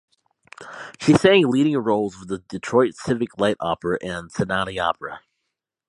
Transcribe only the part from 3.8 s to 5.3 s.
and the Cincinnati Opera.